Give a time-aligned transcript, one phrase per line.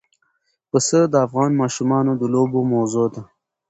[0.69, 3.21] پسه د افغان ماشومانو د لوبو موضوع ده.